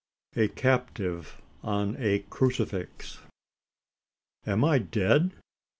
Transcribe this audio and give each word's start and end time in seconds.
A 0.35 0.47
CAPTIVE 0.47 1.39
ON 1.61 1.95
A 1.99 2.25
CRUCIFIX. 2.31 3.19
Am 4.47 4.63
I 4.63 4.79
dead? 4.79 5.29